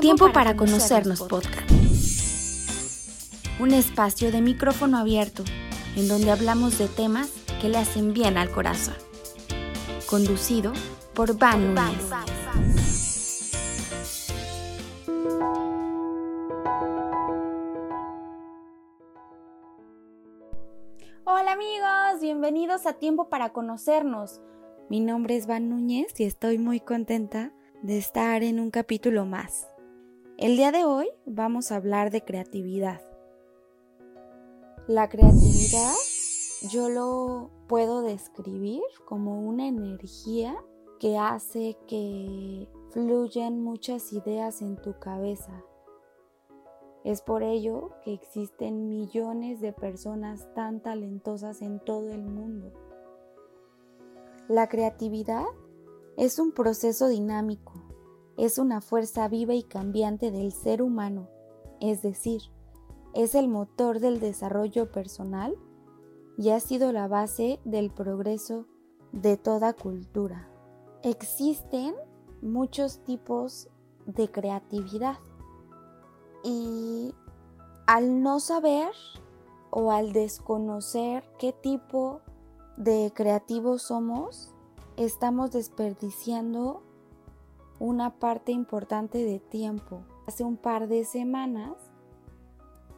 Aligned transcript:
Tiempo, 0.00 0.32
para, 0.32 0.56
conocernos, 0.56 1.20
podcast. 1.20 1.70
Un 3.60 3.72
espacio 3.72 4.32
de 4.32 4.40
micrófono 4.40 4.96
abierto 4.96 5.44
en 5.96 6.08
donde 6.08 6.30
hablamos 6.30 6.78
de 6.78 6.88
temas 6.88 7.30
que 7.60 7.68
le 7.68 7.78
hacen 7.78 8.14
bien 8.14 8.38
al 8.38 8.50
corazón. 8.50 8.94
Conducido 10.08 10.72
por 11.14 11.36
Van 11.36 11.74
Núñez. 11.74 12.10
Hola 21.24 21.52
amigos, 21.52 22.20
bienvenidos 22.20 22.86
a 22.86 22.94
Tiempo 22.94 23.28
para 23.28 23.52
conocernos. 23.52 24.40
Mi 24.88 25.00
nombre 25.00 25.36
es 25.36 25.46
Van 25.46 25.68
Núñez 25.68 26.18
y 26.18 26.24
estoy 26.24 26.58
muy 26.58 26.80
contenta 26.80 27.52
de 27.82 27.98
estar 27.98 28.42
en 28.42 28.58
un 28.58 28.70
capítulo 28.70 29.26
más. 29.26 29.71
El 30.42 30.56
día 30.56 30.72
de 30.72 30.84
hoy 30.84 31.08
vamos 31.24 31.70
a 31.70 31.76
hablar 31.76 32.10
de 32.10 32.24
creatividad. 32.24 33.00
La 34.88 35.08
creatividad 35.08 35.94
yo 36.68 36.88
lo 36.88 37.52
puedo 37.68 38.02
describir 38.02 38.82
como 39.04 39.40
una 39.40 39.68
energía 39.68 40.56
que 40.98 41.16
hace 41.16 41.78
que 41.86 42.68
fluyan 42.90 43.62
muchas 43.62 44.12
ideas 44.12 44.62
en 44.62 44.82
tu 44.82 44.98
cabeza. 44.98 45.62
Es 47.04 47.22
por 47.22 47.44
ello 47.44 47.90
que 48.04 48.12
existen 48.12 48.88
millones 48.88 49.60
de 49.60 49.72
personas 49.72 50.52
tan 50.56 50.80
talentosas 50.80 51.62
en 51.62 51.78
todo 51.78 52.10
el 52.10 52.24
mundo. 52.24 52.72
La 54.48 54.68
creatividad 54.68 55.44
es 56.16 56.40
un 56.40 56.50
proceso 56.50 57.06
dinámico 57.06 57.91
es 58.42 58.58
una 58.58 58.80
fuerza 58.80 59.28
viva 59.28 59.54
y 59.54 59.62
cambiante 59.62 60.32
del 60.32 60.50
ser 60.50 60.82
humano, 60.82 61.28
es 61.80 62.02
decir, 62.02 62.42
es 63.14 63.36
el 63.36 63.46
motor 63.46 64.00
del 64.00 64.18
desarrollo 64.18 64.90
personal 64.90 65.56
y 66.36 66.50
ha 66.50 66.58
sido 66.58 66.90
la 66.90 67.06
base 67.06 67.60
del 67.64 67.92
progreso 67.92 68.66
de 69.12 69.36
toda 69.36 69.74
cultura. 69.74 70.48
Existen 71.04 71.94
muchos 72.40 73.04
tipos 73.04 73.68
de 74.06 74.28
creatividad 74.28 75.18
y 76.42 77.14
al 77.86 78.22
no 78.24 78.40
saber 78.40 78.90
o 79.70 79.92
al 79.92 80.12
desconocer 80.12 81.22
qué 81.38 81.52
tipo 81.52 82.22
de 82.76 83.12
creativos 83.14 83.82
somos, 83.82 84.52
estamos 84.96 85.52
desperdiciando 85.52 86.82
una 87.82 88.10
parte 88.10 88.52
importante 88.52 89.24
de 89.24 89.40
tiempo. 89.40 90.04
Hace 90.28 90.44
un 90.44 90.56
par 90.56 90.86
de 90.86 91.04
semanas 91.04 91.72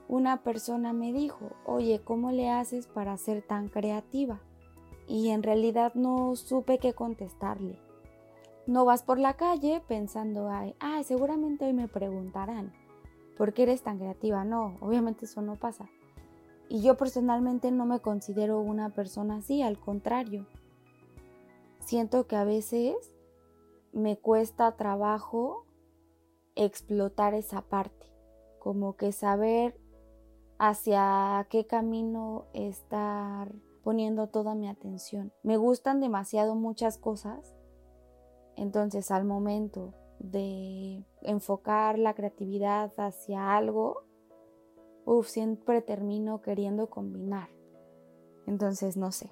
una 0.09 0.43
persona 0.43 0.93
me 0.93 1.11
dijo, 1.11 1.53
oye, 1.65 2.03
¿cómo 2.05 2.33
le 2.33 2.51
haces 2.51 2.87
para 2.87 3.17
ser 3.17 3.41
tan 3.41 3.69
creativa? 3.69 4.41
Y 5.09 5.31
en 5.31 5.43
realidad 5.43 5.95
no 5.95 6.37
supe 6.37 6.77
qué 6.77 6.93
contestarle. 6.93 7.79
No 8.67 8.85
vas 8.85 9.03
por 9.03 9.19
la 9.19 9.39
calle 9.39 9.83
pensando, 9.89 10.51
ay, 10.51 11.05
seguramente 11.05 11.65
hoy 11.65 11.73
me 11.73 11.89
preguntarán, 11.89 12.75
¿por 13.39 13.55
qué 13.55 13.63
eres 13.63 13.81
tan 13.81 13.97
creativa? 13.97 14.45
No, 14.45 14.77
obviamente 14.83 15.25
eso 15.25 15.41
no 15.41 15.57
pasa. 15.57 15.89
Y 16.69 16.83
yo 16.83 16.99
personalmente 16.99 17.71
no 17.71 17.87
me 17.87 18.01
considero 18.01 18.61
una 18.61 18.91
persona 18.91 19.37
así, 19.37 19.63
al 19.63 19.79
contrario. 19.79 20.47
Siento 21.79 22.27
que 22.27 22.37
a 22.37 22.45
veces 22.45 23.14
me 23.95 24.19
cuesta 24.19 24.77
trabajo 24.77 25.67
explotar 26.57 27.35
esa 27.35 27.63
parte, 27.63 28.13
como 28.59 28.97
que 28.97 29.13
saber 29.13 29.81
hacia 30.59 31.47
qué 31.49 31.67
camino 31.67 32.47
estar 32.53 33.53
poniendo 33.83 34.29
toda 34.29 34.55
mi 34.55 34.69
atención. 34.69 35.33
Me 35.43 35.57
gustan 35.57 36.01
demasiado 36.01 36.55
muchas 36.55 36.99
cosas, 36.99 37.55
entonces 38.57 39.11
al 39.11 39.25
momento 39.25 39.95
de 40.19 41.05
enfocar 41.23 41.99
la 41.99 42.15
creatividad 42.15 42.93
hacia 42.99 43.57
algo, 43.57 44.05
uff, 45.05 45.29
siempre 45.29 45.83
termino 45.83 46.41
queriendo 46.41 46.89
combinar. 46.89 47.51
Entonces, 48.47 48.97
no 48.97 49.13
sé. 49.13 49.31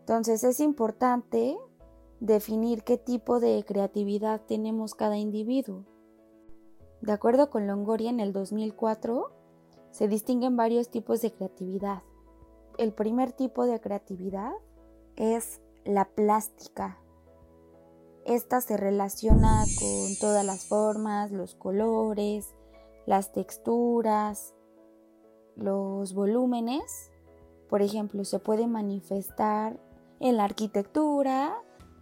Entonces 0.00 0.44
es 0.44 0.60
importante 0.60 1.58
definir 2.20 2.84
qué 2.84 2.96
tipo 2.96 3.40
de 3.40 3.64
creatividad 3.66 4.42
tenemos 4.46 4.94
cada 4.94 5.16
individuo. 5.18 5.84
De 7.00 7.12
acuerdo 7.12 7.50
con 7.50 7.66
Longoria 7.66 8.10
en 8.10 8.20
el 8.20 8.32
2004, 8.32 9.30
se 9.90 10.08
distinguen 10.08 10.56
varios 10.56 10.88
tipos 10.88 11.20
de 11.20 11.32
creatividad. 11.32 12.02
El 12.78 12.92
primer 12.92 13.32
tipo 13.32 13.66
de 13.66 13.80
creatividad 13.80 14.52
es 15.16 15.60
la 15.84 16.06
plástica. 16.06 16.98
Esta 18.24 18.60
se 18.60 18.76
relaciona 18.76 19.64
con 19.78 20.16
todas 20.18 20.44
las 20.44 20.66
formas, 20.66 21.30
los 21.30 21.54
colores, 21.54 22.54
las 23.06 23.32
texturas, 23.32 24.54
los 25.56 26.14
volúmenes. 26.14 27.10
Por 27.68 27.82
ejemplo, 27.82 28.24
se 28.24 28.38
puede 28.38 28.66
manifestar 28.66 29.78
en 30.20 30.38
la 30.38 30.44
arquitectura, 30.44 31.54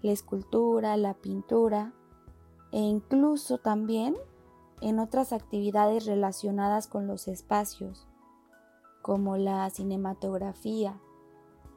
la 0.02 0.12
escultura, 0.12 0.96
la 0.96 1.14
pintura 1.14 1.92
e 2.72 2.80
incluso 2.80 3.58
también 3.58 4.16
en 4.80 4.98
otras 4.98 5.32
actividades 5.32 6.06
relacionadas 6.06 6.88
con 6.88 7.06
los 7.06 7.28
espacios, 7.28 8.08
como 9.00 9.36
la 9.36 9.70
cinematografía. 9.70 11.00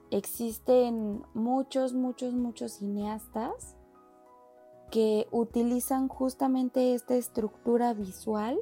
Existen 0.09 1.23
muchos, 1.33 1.93
muchos, 1.93 2.33
muchos 2.33 2.73
cineastas 2.73 3.75
que 4.91 5.27
utilizan 5.31 6.07
justamente 6.07 6.93
esta 6.93 7.15
estructura 7.15 7.93
visual 7.93 8.57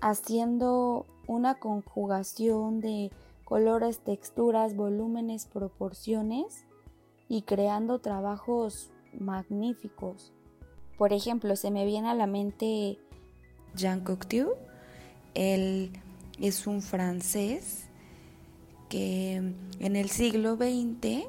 haciendo 0.00 1.06
una 1.26 1.58
conjugación 1.58 2.80
de 2.80 3.10
colores, 3.44 4.00
texturas, 4.00 4.76
volúmenes, 4.76 5.46
proporciones 5.46 6.65
y 7.28 7.42
creando 7.42 7.98
trabajos 7.98 8.90
magníficos. 9.18 10.32
Por 10.98 11.12
ejemplo, 11.12 11.56
se 11.56 11.70
me 11.70 11.84
viene 11.84 12.08
a 12.08 12.14
la 12.14 12.26
mente 12.26 12.98
Jean 13.74 14.00
Cocteau. 14.00 14.54
Él 15.34 15.92
es 16.40 16.66
un 16.66 16.82
francés 16.82 17.88
que 18.88 19.34
en 19.34 19.96
el 19.96 20.08
siglo 20.08 20.56
XX, 20.56 21.26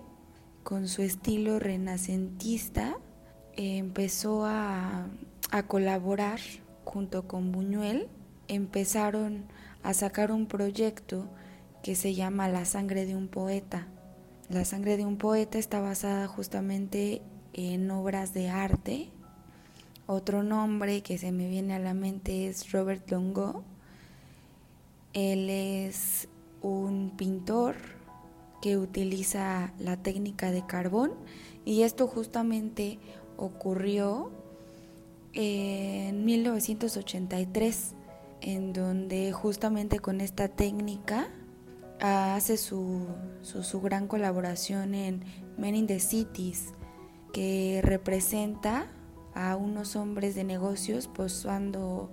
con 0.64 0.88
su 0.88 1.02
estilo 1.02 1.60
renacentista, 1.60 2.98
empezó 3.56 4.46
a, 4.46 5.08
a 5.52 5.64
colaborar 5.64 6.40
junto 6.86 7.28
con 7.28 7.52
Buñuel. 7.52 8.08
Empezaron 8.48 9.46
a 9.84 9.94
sacar 9.94 10.32
un 10.32 10.46
proyecto 10.46 11.28
que 11.84 11.96
se 11.96 12.14
llama 12.14 12.48
La 12.48 12.66
sangre 12.66 13.06
de 13.06 13.16
un 13.16 13.28
poeta 13.28 13.88
la 14.50 14.64
sangre 14.64 14.96
de 14.96 15.06
un 15.06 15.18
poeta 15.18 15.58
está 15.58 15.82
basada 15.82 16.28
justamente 16.28 17.22
en 17.54 17.92
obras 17.92 18.34
de 18.34 18.50
arte. 18.50 19.10
Otro 20.06 20.42
nombre 20.42 21.02
que 21.02 21.18
se 21.18 21.34
me 21.34 21.50
viene 21.50 21.74
a 21.74 21.80
la 21.80 21.94
mente 21.94 22.48
es 22.48 22.72
Robert 22.72 23.12
Longo. 23.12 23.64
Él 25.14 25.50
es 25.50 26.30
un 26.62 27.12
pintor 27.18 27.76
que 28.62 28.78
utiliza 28.78 29.74
la 29.80 29.98
técnica 29.98 30.52
de 30.52 30.66
carbón 30.66 31.12
y 31.66 31.82
esto 31.82 32.08
justamente 32.08 33.00
ocurrió 33.36 34.32
en 35.34 36.24
1983 36.24 37.94
en 38.42 38.72
donde 38.72 39.34
justamente 39.34 40.00
con 40.00 40.22
esta 40.22 40.48
técnica 40.48 41.28
hace 42.00 42.58
su, 42.58 43.08
su, 43.42 43.82
gran 43.82 44.08
colaboración 44.08 44.94
en 44.94 45.24
Men 45.58 45.76
in 45.76 45.88
the 45.88 46.00
Cities, 46.00 46.74
que 47.34 47.82
representa 47.84 48.88
a 49.34 49.56
unos 49.56 49.96
hombres 49.96 50.36
de 50.36 50.44
negocios 50.44 51.08
posando 51.08 52.10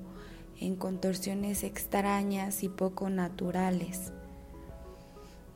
en 0.60 0.76
contorsiones 0.76 1.64
extrañas 1.64 2.62
y 2.62 2.68
poco 2.68 3.10
naturales. 3.10 4.12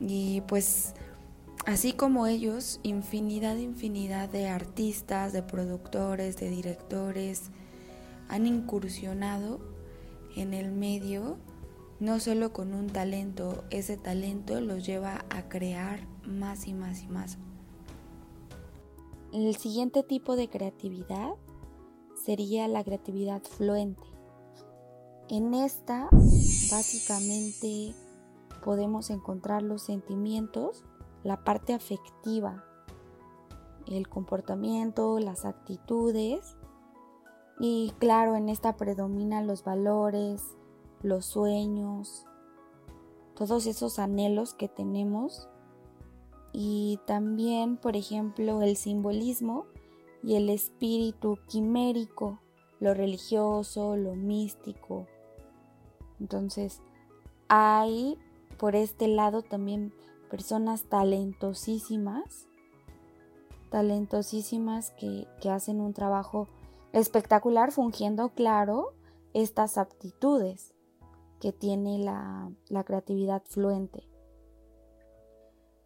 Y 0.01 0.43
pues 0.43 0.95
así 1.67 1.93
como 1.93 2.27
ellos, 2.27 2.81
infinidad, 2.83 3.57
infinidad 3.57 4.29
de 4.29 4.49
artistas, 4.49 5.33
de 5.33 5.43
productores, 5.43 6.37
de 6.37 6.51
directores 6.51 7.51
han 8.29 8.47
incursionado 8.47 9.61
en 10.37 10.55
el 10.55 10.71
medio 10.71 11.39
no 12.01 12.21
solo 12.21 12.53
con 12.53 12.75
un 12.75 12.89
talento, 12.89 13.65
ese 13.71 13.97
talento 13.97 14.61
los 14.61 14.87
lleva 14.87 15.25
a 15.31 15.49
crear 15.49 16.01
más 16.25 16.69
y 16.69 16.75
más 16.75 17.03
y 17.03 17.09
más. 17.09 17.39
El 19.33 19.57
siguiente 19.57 20.03
tipo 20.03 20.37
de 20.37 20.49
creatividad 20.49 21.33
sería 22.25 22.69
la 22.69 22.85
creatividad 22.85 23.43
fluente. 23.43 24.07
En 25.29 25.55
esta 25.55 26.09
básicamente 26.71 27.95
podemos 28.65 29.11
encontrar 29.11 29.63
los 29.63 29.83
sentimientos, 29.83 30.85
la 31.25 31.45
parte 31.45 31.75
afectiva, 31.75 32.65
el 33.87 34.09
comportamiento, 34.09 35.19
las 35.19 35.45
actitudes 35.45 36.57
y 37.61 37.93
claro, 37.99 38.37
en 38.37 38.49
esta 38.49 38.77
predominan 38.77 39.47
los 39.47 39.65
valores, 39.65 40.58
los 41.03 41.27
sueños, 41.27 42.27
todos 43.35 43.67
esos 43.67 43.99
anhelos 43.99 44.55
que 44.55 44.69
tenemos 44.69 45.49
y 46.53 46.99
también, 47.07 47.77
por 47.77 47.97
ejemplo, 47.97 48.63
el 48.63 48.77
simbolismo 48.77 49.67
y 50.23 50.35
el 50.35 50.51
espíritu 50.51 51.39
quimérico, 51.47 52.41
lo 52.81 52.95
religioso, 52.95 53.97
lo 53.97 54.15
místico. 54.15 55.07
Entonces, 56.19 56.81
hay 57.49 58.19
por 58.59 58.75
este 58.75 59.07
lado 59.09 59.43
también 59.43 59.93
personas 60.31 60.85
talentosísimas, 60.85 62.49
talentosísimas 63.71 64.91
que, 64.93 65.27
hacen 65.49 65.81
un 65.81 65.95
trabajo 65.95 66.49
espectacular 66.93 67.71
fungiendo, 67.73 68.31
claro, 68.31 68.93
estas 69.33 69.79
aptitudes 69.79 70.75
que 71.41 71.53
tiene 71.53 71.99
la, 71.99 72.53
la 72.69 72.85
creatividad 72.85 73.43
fluente. 73.45 74.09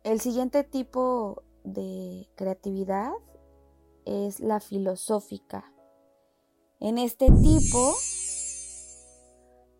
El 0.04 0.20
siguiente 0.20 0.64
tipo 0.64 1.42
de 1.64 2.28
creatividad 2.34 3.12
es 4.04 4.40
la 4.40 4.60
filosófica. 4.60 5.72
En 6.80 6.98
este 6.98 7.26
tipo, 7.30 7.94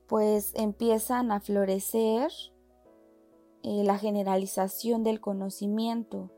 pues 0.07 0.53
empiezan 0.55 1.33
a 1.33 1.41
florecer 1.41 2.31
eh, 3.65 3.83
la 3.85 3.99
generalización 3.99 5.03
del 5.03 5.21
conocimiento. 5.21 6.31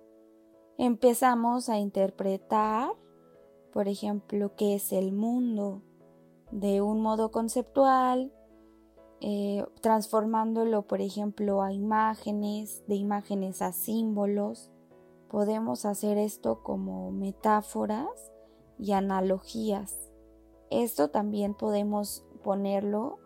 Empezamos 0.79 1.69
a 1.69 1.79
interpretar, 1.79 2.91
por 3.73 3.89
ejemplo, 3.89 4.55
qué 4.57 4.75
es 4.75 4.93
el 4.93 5.13
mundo 5.13 5.83
de 6.51 6.81
un 6.81 7.01
modo 7.01 7.31
conceptual, 7.31 8.33
eh, 9.27 9.65
transformándolo, 9.81 10.83
por 10.83 11.01
ejemplo, 11.01 11.63
a 11.63 11.73
imágenes, 11.73 12.83
de 12.89 12.97
imágenes 12.97 13.63
a 13.63 13.73
símbolos. 13.73 14.71
Podemos 15.31 15.87
hacer 15.87 16.19
esto 16.19 16.63
como 16.63 17.11
metáforas 17.11 18.07
y 18.79 18.93
analogías. 18.93 20.13
Esto 20.69 21.09
también 21.09 21.55
podemos 21.55 22.23
ponerlo 22.43 23.17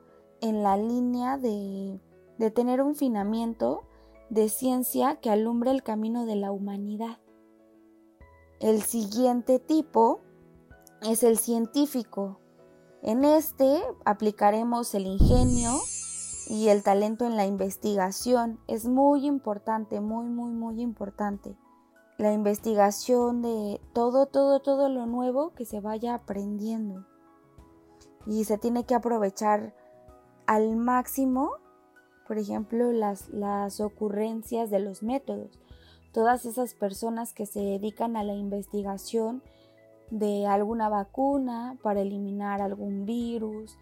en 0.40 0.62
la 0.62 0.76
línea 0.76 1.36
de, 1.36 1.98
de 2.38 2.50
tener 2.52 2.80
un 2.80 2.94
finamiento 2.94 3.82
de 4.30 4.48
ciencia 4.50 5.16
que 5.16 5.30
alumbre 5.30 5.72
el 5.72 5.82
camino 5.82 6.26
de 6.26 6.36
la 6.36 6.52
humanidad. 6.52 7.18
El 8.60 8.82
siguiente 8.82 9.58
tipo 9.58 10.20
es 11.02 11.24
el 11.24 11.38
científico, 11.38 12.38
en 13.02 13.24
este 13.24 13.82
aplicaremos 14.04 14.94
el 14.94 15.06
ingenio 15.06 15.78
y 16.48 16.68
el 16.68 16.82
talento 16.82 17.26
en 17.26 17.36
la 17.36 17.46
investigación. 17.46 18.58
Es 18.66 18.86
muy 18.86 19.26
importante, 19.26 20.00
muy, 20.00 20.26
muy, 20.26 20.50
muy 20.52 20.80
importante. 20.80 21.56
La 22.16 22.32
investigación 22.32 23.42
de 23.42 23.80
todo, 23.92 24.26
todo, 24.26 24.60
todo 24.60 24.88
lo 24.88 25.06
nuevo 25.06 25.52
que 25.54 25.64
se 25.64 25.80
vaya 25.80 26.14
aprendiendo. 26.14 27.06
Y 28.26 28.44
se 28.44 28.58
tiene 28.58 28.84
que 28.84 28.94
aprovechar 28.94 29.74
al 30.46 30.76
máximo, 30.76 31.52
por 32.26 32.38
ejemplo, 32.38 32.90
las, 32.92 33.28
las 33.28 33.80
ocurrencias 33.80 34.70
de 34.70 34.80
los 34.80 35.02
métodos. 35.02 35.60
Todas 36.12 36.46
esas 36.46 36.74
personas 36.74 37.34
que 37.34 37.46
se 37.46 37.60
dedican 37.60 38.16
a 38.16 38.24
la 38.24 38.34
investigación 38.34 39.42
de 40.10 40.46
alguna 40.46 40.88
vacuna 40.88 41.76
para 41.82 42.00
eliminar 42.00 42.60
algún 42.60 43.04
virus, 43.04 43.76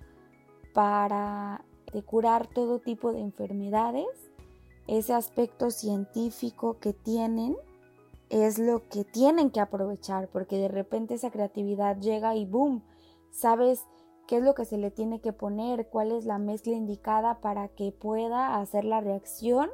para 0.75 1.65
curar 2.05 2.47
todo 2.47 2.81
tipo 2.81 3.13
de 3.13 3.21
enfermedades, 3.21 4.07
ese 4.87 5.15
aspecto 5.15 5.71
científico 5.71 6.79
que 6.79 6.93
tienen 6.93 7.57
es 8.29 8.59
lo 8.59 8.89
que 8.89 9.05
tienen 9.05 9.51
que 9.51 9.61
aprovechar, 9.61 10.29
porque 10.29 10.59
de 10.59 10.69
repente 10.69 11.15
esa 11.15 11.31
creatividad 11.31 11.99
llega 11.99 12.35
y 12.35 12.45
boom, 12.45 12.83
sabes 13.31 13.85
qué 14.27 14.39
es 14.39 14.43
lo 14.43 14.55
que 14.55 14.65
se 14.65 14.79
le 14.79 14.91
tiene 14.91 15.21
que 15.21 15.33
poner, 15.33 15.89
cuál 15.89 16.13
es 16.13 16.25
la 16.25 16.39
mezcla 16.39 16.75
indicada 16.75 17.41
para 17.41 17.69
que 17.69 17.93
pueda 17.93 18.59
hacer 18.59 18.85
la 18.85 19.01
reacción 19.01 19.71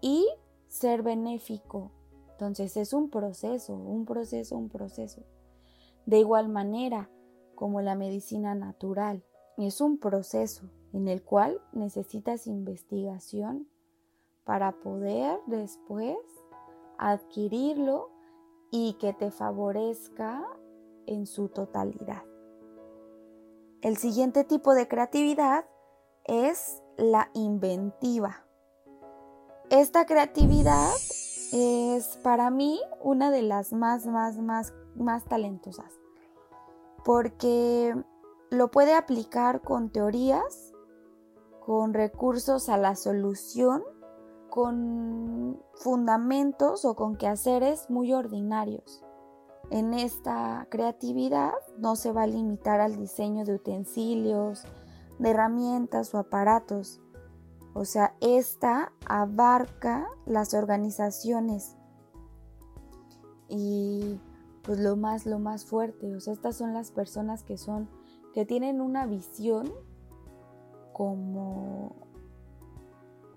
y 0.00 0.26
ser 0.68 1.02
benéfico. 1.02 1.92
Entonces 2.32 2.76
es 2.76 2.92
un 2.92 3.08
proceso, 3.08 3.74
un 3.74 4.04
proceso, 4.04 4.56
un 4.56 4.68
proceso. 4.68 5.22
De 6.06 6.18
igual 6.18 6.48
manera 6.48 7.08
como 7.54 7.80
la 7.80 7.94
medicina 7.94 8.54
natural, 8.54 9.22
es 9.56 9.80
un 9.80 9.98
proceso 9.98 10.68
en 10.92 11.08
el 11.08 11.22
cual 11.22 11.60
necesitas 11.72 12.46
investigación 12.46 13.68
para 14.44 14.72
poder 14.72 15.38
después 15.46 16.16
adquirirlo 16.98 18.10
y 18.70 18.94
que 18.94 19.12
te 19.12 19.30
favorezca 19.30 20.44
en 21.06 21.26
su 21.26 21.48
totalidad. 21.48 22.22
El 23.82 23.96
siguiente 23.96 24.44
tipo 24.44 24.74
de 24.74 24.88
creatividad 24.88 25.66
es 26.24 26.82
la 26.96 27.30
inventiva. 27.34 28.46
Esta 29.70 30.06
creatividad 30.06 30.90
es 31.52 32.18
para 32.22 32.50
mí 32.50 32.80
una 33.00 33.30
de 33.30 33.42
las 33.42 33.72
más, 33.72 34.06
más, 34.06 34.38
más 34.38 34.72
más 34.94 35.24
talentosas, 35.24 36.00
porque 37.04 37.94
lo 38.50 38.70
puede 38.70 38.94
aplicar 38.94 39.62
con 39.62 39.90
teorías, 39.90 40.72
con 41.60 41.94
recursos 41.94 42.68
a 42.68 42.76
la 42.76 42.96
solución, 42.96 43.82
con 44.50 45.62
fundamentos 45.74 46.84
o 46.84 46.94
con 46.94 47.16
quehaceres 47.16 47.88
muy 47.88 48.12
ordinarios. 48.12 49.04
En 49.70 49.94
esta 49.94 50.66
creatividad 50.68 51.54
no 51.78 51.96
se 51.96 52.12
va 52.12 52.24
a 52.24 52.26
limitar 52.26 52.80
al 52.80 52.96
diseño 52.96 53.44
de 53.44 53.54
utensilios, 53.54 54.64
de 55.18 55.30
herramientas 55.30 56.14
o 56.14 56.18
aparatos. 56.18 57.00
O 57.74 57.84
sea, 57.84 58.14
esta 58.20 58.92
abarca 59.06 60.06
las 60.26 60.52
organizaciones 60.54 61.76
y 63.48 64.20
pues 64.62 64.78
lo 64.78 64.96
más, 64.96 65.26
lo 65.26 65.38
más 65.38 65.64
fuerte. 65.64 66.14
O 66.14 66.20
sea, 66.20 66.32
estas 66.32 66.56
son 66.56 66.74
las 66.74 66.90
personas 66.90 67.42
que 67.42 67.56
son, 67.56 67.88
que 68.34 68.44
tienen 68.44 68.80
una 68.80 69.06
visión 69.06 69.72
como, 70.92 71.96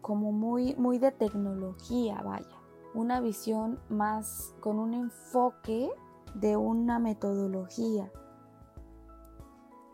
como 0.01 0.31
muy, 0.31 0.75
muy 0.75 0.99
de 0.99 1.11
tecnología, 1.11 2.21
vaya. 2.21 2.57
Una 2.93 3.19
visión 3.19 3.79
más 3.89 4.53
con 4.61 4.79
un 4.79 4.93
enfoque 4.93 5.89
de 6.33 6.57
una 6.57 6.99
metodología. 6.99 8.11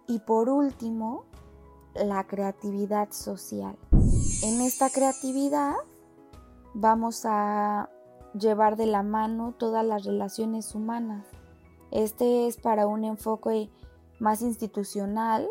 Y 0.07 0.19
por 0.19 0.49
último, 0.49 1.25
la 1.95 2.25
creatividad 2.27 3.11
social. 3.11 3.77
En 4.43 4.59
esta 4.59 4.89
creatividad 4.89 5.75
vamos 6.73 7.25
a 7.25 7.91
llevar 8.33 8.75
de 8.75 8.87
la 8.87 9.03
mano 9.03 9.53
todas 9.55 9.85
las 9.85 10.03
relaciones 10.03 10.73
humanas. 10.73 11.27
Este 11.91 12.47
es 12.47 12.57
para 12.57 12.87
un 12.87 13.03
enfoque 13.03 13.69
más 14.19 14.41
institucional, 14.41 15.47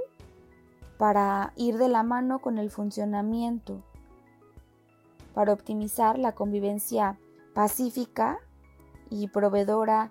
para 0.99 1.53
ir 1.55 1.79
de 1.79 1.89
la 1.89 2.03
mano 2.03 2.41
con 2.41 2.59
el 2.59 2.69
funcionamiento, 2.69 3.81
para 5.35 5.53
optimizar 5.53 6.19
la 6.19 6.33
convivencia 6.33 7.17
pacífica 7.55 8.41
y 9.09 9.29
proveedora 9.29 10.11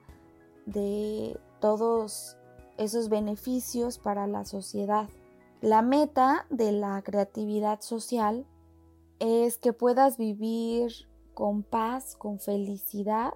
de 0.66 1.38
todos 1.60 2.38
esos 2.78 3.10
beneficios 3.10 4.00
para 4.00 4.26
la 4.26 4.46
sociedad. 4.46 5.10
La 5.60 5.82
meta 5.82 6.46
de 6.50 6.72
la 6.72 7.02
creatividad 7.02 7.82
social 7.82 8.46
es 9.20 9.58
que 9.58 9.74
puedas 9.74 10.18
vivir 10.18 10.92
con 11.34 11.64
paz, 11.64 12.16
con 12.16 12.40
felicidad, 12.40 13.34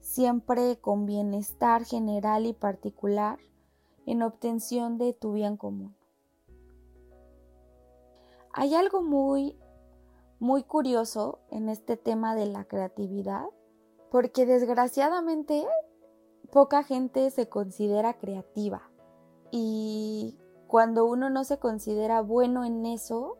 siempre 0.00 0.78
con 0.78 1.06
bienestar 1.06 1.84
general 1.84 2.46
y 2.46 2.52
particular 2.52 3.38
en 4.06 4.22
obtención 4.22 4.98
de 4.98 5.12
tu 5.12 5.32
bien 5.32 5.56
común. 5.56 5.94
Hay 8.52 8.74
algo 8.74 9.02
muy, 9.02 9.58
muy 10.38 10.62
curioso 10.62 11.40
en 11.50 11.68
este 11.68 11.96
tema 11.96 12.34
de 12.34 12.46
la 12.46 12.64
creatividad, 12.64 13.44
porque 14.10 14.46
desgraciadamente 14.46 15.66
poca 16.50 16.82
gente 16.82 17.30
se 17.30 17.48
considera 17.48 18.14
creativa 18.14 18.90
y 19.50 20.38
cuando 20.66 21.04
uno 21.04 21.30
no 21.30 21.44
se 21.44 21.58
considera 21.58 22.20
bueno 22.22 22.64
en 22.64 22.86
eso, 22.86 23.38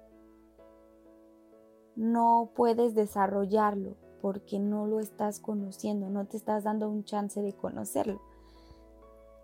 no 1.97 2.51
puedes 2.55 2.95
desarrollarlo 2.95 3.97
porque 4.21 4.59
no 4.59 4.87
lo 4.87 5.01
estás 5.01 5.41
conociendo, 5.41 6.09
no 6.11 6.27
te 6.27 6.37
estás 6.37 6.65
dando 6.65 6.89
un 6.89 7.05
chance 7.05 7.41
de 7.43 7.55
conocerlo. 7.55 8.21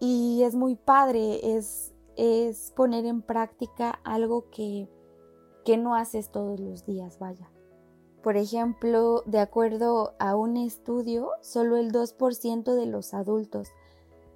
Y 0.00 0.42
es 0.42 0.54
muy 0.54 0.74
padre, 0.74 1.56
es, 1.56 1.92
es 2.16 2.72
poner 2.76 3.06
en 3.06 3.22
práctica 3.22 4.00
algo 4.04 4.50
que, 4.50 4.88
que 5.64 5.76
no 5.76 5.94
haces 5.94 6.30
todos 6.30 6.58
los 6.60 6.84
días, 6.84 7.18
vaya. 7.18 7.48
Por 8.22 8.36
ejemplo, 8.36 9.22
de 9.26 9.40
acuerdo 9.40 10.14
a 10.18 10.36
un 10.36 10.56
estudio, 10.56 11.30
solo 11.40 11.76
el 11.76 11.92
2% 11.92 12.74
de 12.74 12.86
los 12.86 13.14
adultos 13.14 13.68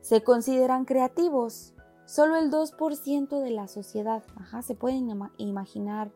se 0.07 0.23
consideran 0.23 0.85
creativos. 0.85 1.75
Solo 2.05 2.37
el 2.37 2.53
2% 2.53 3.41
de 3.41 3.51
la 3.51 3.67
sociedad. 3.67 4.23
Ajá, 4.37 4.63
se 4.63 4.77
pueden 4.77 5.09
imaginar. 5.39 6.13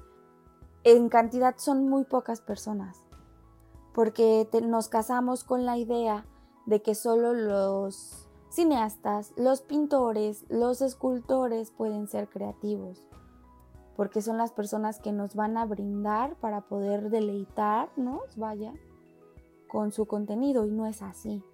En 0.84 1.08
cantidad 1.08 1.56
son 1.58 1.88
muy 1.88 2.04
pocas 2.04 2.40
personas. 2.40 3.02
Porque 3.94 4.48
nos 4.62 4.88
casamos 4.88 5.44
con 5.44 5.66
la 5.66 5.76
idea 5.76 6.26
de 6.66 6.80
que 6.82 6.94
solo 6.94 7.32
los 7.32 8.28
cineastas, 8.50 9.32
los 9.36 9.62
pintores, 9.62 10.44
los 10.48 10.80
escultores 10.80 11.70
pueden 11.70 12.08
ser 12.08 12.28
creativos 12.28 13.04
porque 14.00 14.22
son 14.22 14.38
las 14.38 14.50
personas 14.50 14.98
que 14.98 15.12
nos 15.12 15.34
van 15.34 15.58
a 15.58 15.66
brindar 15.66 16.34
para 16.36 16.62
poder 16.62 17.10
deleitarnos, 17.10 18.34
vaya, 18.36 18.72
con 19.68 19.92
su 19.92 20.06
contenido 20.06 20.64
y 20.64 20.70
no 20.70 20.86
es 20.86 21.02
así. 21.02 21.44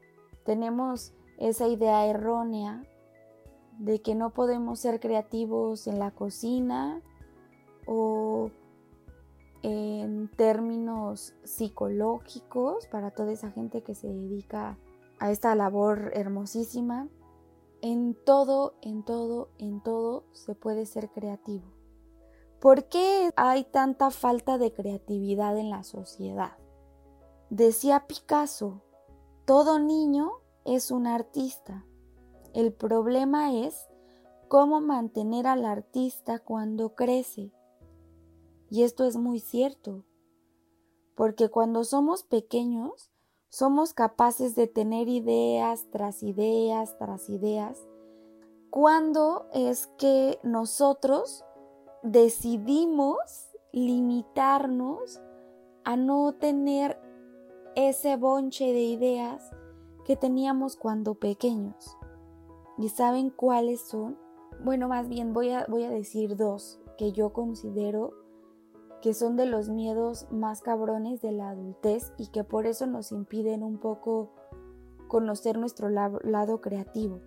Tenemos 0.44 1.12
esa 1.38 1.66
idea 1.66 2.06
errónea 2.06 2.84
de 3.80 4.00
que 4.00 4.14
no 4.14 4.30
podemos 4.30 4.78
ser 4.78 5.00
creativos 5.00 5.88
en 5.88 5.98
la 5.98 6.12
cocina 6.12 7.02
o 7.84 8.52
en 9.62 10.30
términos 10.36 11.34
psicológicos 11.44 12.86
para 12.86 13.10
toda 13.10 13.32
esa 13.32 13.50
gente 13.50 13.82
que 13.82 13.94
se 13.94 14.08
dedica 14.08 14.78
a 15.18 15.30
esta 15.30 15.54
labor 15.54 16.10
hermosísima. 16.14 17.08
En 17.82 18.14
todo, 18.14 18.74
en 18.82 19.04
todo, 19.04 19.48
en 19.58 19.82
todo 19.82 20.24
se 20.32 20.54
puede 20.54 20.86
ser 20.86 21.10
creativo. 21.10 21.64
¿Por 22.60 22.88
qué 22.88 23.30
hay 23.36 23.64
tanta 23.64 24.10
falta 24.10 24.58
de 24.58 24.72
creatividad 24.72 25.58
en 25.58 25.70
la 25.70 25.82
sociedad? 25.82 26.56
Decía 27.50 28.06
Picasso, 28.06 28.82
todo 29.44 29.78
niño 29.78 30.32
es 30.64 30.90
un 30.90 31.06
artista. 31.06 31.84
El 32.54 32.72
problema 32.72 33.52
es 33.54 33.86
cómo 34.48 34.80
mantener 34.80 35.46
al 35.46 35.64
artista 35.64 36.38
cuando 36.38 36.94
crece. 36.94 37.52
Y 38.70 38.82
esto 38.82 39.04
es 39.04 39.16
muy 39.16 39.40
cierto, 39.40 40.04
porque 41.14 41.48
cuando 41.48 41.84
somos 41.84 42.22
pequeños 42.24 43.10
somos 43.48 43.94
capaces 43.94 44.54
de 44.54 44.66
tener 44.66 45.08
ideas 45.08 45.86
tras 45.90 46.22
ideas 46.22 46.98
tras 46.98 47.30
ideas, 47.30 47.86
cuando 48.70 49.46
es 49.54 49.86
que 49.98 50.38
nosotros 50.42 51.44
decidimos 52.02 53.16
limitarnos 53.72 55.20
a 55.84 55.96
no 55.96 56.34
tener 56.34 57.00
ese 57.76 58.16
bonche 58.16 58.72
de 58.72 58.82
ideas 58.82 59.50
que 60.04 60.16
teníamos 60.16 60.76
cuando 60.76 61.14
pequeños. 61.14 61.96
¿Y 62.78 62.88
saben 62.88 63.30
cuáles 63.30 63.80
son? 63.80 64.18
Bueno, 64.64 64.88
más 64.88 65.08
bien 65.08 65.32
voy 65.32 65.50
a, 65.50 65.66
voy 65.68 65.84
a 65.84 65.90
decir 65.90 66.36
dos 66.36 66.80
que 66.98 67.12
yo 67.12 67.32
considero 67.32 68.25
que 69.06 69.14
son 69.14 69.36
de 69.36 69.46
los 69.46 69.68
miedos 69.68 70.26
más 70.32 70.62
cabrones 70.62 71.22
de 71.22 71.30
la 71.30 71.50
adultez 71.50 72.12
y 72.18 72.26
que 72.26 72.42
por 72.42 72.66
eso 72.66 72.88
nos 72.88 73.12
impiden 73.12 73.62
un 73.62 73.78
poco 73.78 74.32
conocer 75.06 75.58
nuestro 75.58 75.88
lado 75.88 76.60
creativo. 76.60 77.20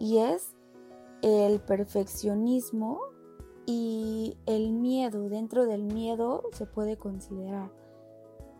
Y 0.00 0.18
es 0.18 0.56
el 1.22 1.60
perfeccionismo 1.60 2.98
y 3.66 4.36
el 4.46 4.72
miedo, 4.72 5.28
dentro 5.28 5.66
del 5.66 5.84
miedo 5.84 6.42
se 6.50 6.66
puede 6.66 6.96
considerar 6.96 7.70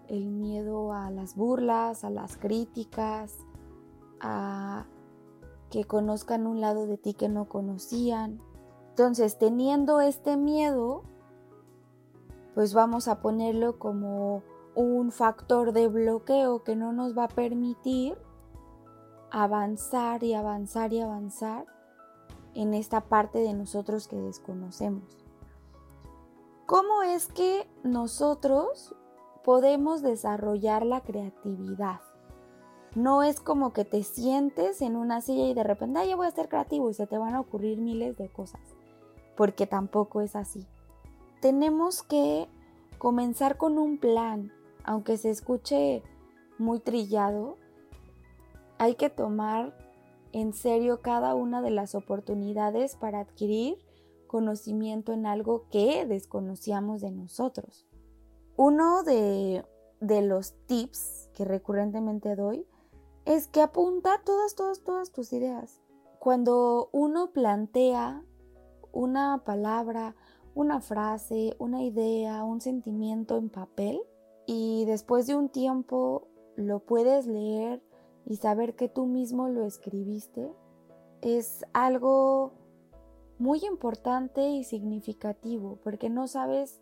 el 0.06 0.30
miedo 0.30 0.92
a 0.92 1.10
las 1.10 1.34
burlas, 1.34 2.04
a 2.04 2.10
las 2.10 2.36
críticas, 2.36 3.38
a 4.20 4.86
que 5.68 5.82
conozcan 5.82 6.46
un 6.46 6.60
lado 6.60 6.86
de 6.86 6.96
ti 6.96 7.12
que 7.12 7.28
no 7.28 7.48
conocían. 7.48 8.40
Entonces, 8.90 9.36
teniendo 9.36 10.00
este 10.00 10.36
miedo, 10.36 11.02
pues 12.56 12.72
vamos 12.72 13.06
a 13.06 13.20
ponerlo 13.20 13.78
como 13.78 14.42
un 14.74 15.12
factor 15.12 15.72
de 15.72 15.88
bloqueo 15.88 16.64
que 16.64 16.74
no 16.74 16.90
nos 16.94 17.16
va 17.16 17.24
a 17.24 17.28
permitir 17.28 18.16
avanzar 19.30 20.24
y 20.24 20.32
avanzar 20.32 20.94
y 20.94 21.02
avanzar 21.02 21.66
en 22.54 22.72
esta 22.72 23.02
parte 23.02 23.40
de 23.40 23.52
nosotros 23.52 24.08
que 24.08 24.16
desconocemos. 24.16 25.18
¿Cómo 26.64 27.02
es 27.02 27.26
que 27.26 27.68
nosotros 27.84 28.94
podemos 29.44 30.00
desarrollar 30.00 30.86
la 30.86 31.02
creatividad? 31.02 32.00
No 32.94 33.22
es 33.22 33.38
como 33.38 33.74
que 33.74 33.84
te 33.84 34.02
sientes 34.02 34.80
en 34.80 34.96
una 34.96 35.20
silla 35.20 35.44
y 35.44 35.52
de 35.52 35.62
repente, 35.62 35.98
ay, 35.98 36.08
ya 36.08 36.16
voy 36.16 36.26
a 36.26 36.30
ser 36.30 36.48
creativo 36.48 36.88
y 36.88 36.94
se 36.94 37.06
te 37.06 37.18
van 37.18 37.34
a 37.34 37.40
ocurrir 37.40 37.82
miles 37.82 38.16
de 38.16 38.30
cosas, 38.30 38.62
porque 39.36 39.66
tampoco 39.66 40.22
es 40.22 40.34
así. 40.34 40.66
Tenemos 41.40 42.02
que 42.02 42.48
comenzar 42.98 43.56
con 43.56 43.78
un 43.78 43.98
plan, 43.98 44.52
aunque 44.84 45.16
se 45.16 45.30
escuche 45.30 46.02
muy 46.58 46.80
trillado, 46.80 47.58
hay 48.78 48.94
que 48.94 49.10
tomar 49.10 49.76
en 50.32 50.52
serio 50.52 51.00
cada 51.00 51.34
una 51.34 51.62
de 51.62 51.70
las 51.70 51.94
oportunidades 51.94 52.96
para 52.96 53.20
adquirir 53.20 53.78
conocimiento 54.26 55.12
en 55.12 55.26
algo 55.26 55.66
que 55.70 56.04
desconocíamos 56.06 57.00
de 57.00 57.10
nosotros. 57.10 57.86
Uno 58.56 59.02
de, 59.02 59.64
los 60.00 60.54
tips 60.66 61.30
que 61.34 61.44
recurrentemente 61.44 62.36
doy 62.36 62.66
es 63.24 63.46
que 63.48 63.62
apunta 63.62 64.20
todas, 64.24 64.54
todas, 64.54 64.82
todas 64.82 65.10
tus 65.10 65.32
ideas. 65.32 65.80
Cuando 66.18 66.88
uno 66.92 67.32
plantea 67.32 68.22
una 68.92 69.42
palabra, 69.44 70.16
una 70.56 70.80
frase, 70.80 71.54
una 71.58 71.82
idea, 71.82 72.42
un 72.42 72.62
sentimiento 72.62 73.36
en 73.36 73.50
papel 73.50 74.00
y 74.46 74.86
después 74.86 75.26
de 75.26 75.34
un 75.34 75.50
tiempo 75.50 76.28
lo 76.56 76.78
puedes 76.78 77.26
leer 77.26 77.82
y 78.24 78.36
saber 78.36 78.74
que 78.74 78.88
tú 78.88 79.04
mismo 79.04 79.50
lo 79.50 79.66
escribiste 79.66 80.50
es 81.20 81.66
algo 81.74 82.54
muy 83.38 83.66
importante 83.66 84.48
y 84.48 84.64
significativo 84.64 85.78
porque 85.84 86.08
no 86.08 86.26
sabes 86.26 86.80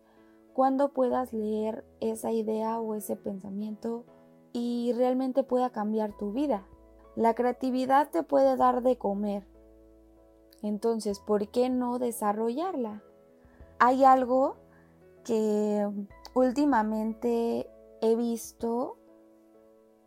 cuándo 0.53 0.93
puedas 0.93 1.33
leer 1.33 1.85
esa 1.99 2.31
idea 2.31 2.79
o 2.79 2.95
ese 2.95 3.17
pensamiento 3.17 4.05
y 4.53 4.93
realmente 4.97 5.43
pueda 5.43 5.71
cambiar 5.71 6.17
tu 6.17 6.31
vida. 6.31 6.65
La 7.17 7.35
creatividad 7.35 8.09
te 8.13 8.23
puede 8.23 8.57
dar 8.57 8.85
de 8.85 8.97
comer. 8.99 9.49
Entonces, 10.63 11.19
¿por 11.19 11.49
qué 11.49 11.71
no 11.71 11.99
desarrollarla? 11.99 13.03
Hay 13.79 14.05
algo 14.05 14.57
que 15.25 15.89
últimamente 16.35 17.69
he 18.01 18.17
visto 18.17 18.99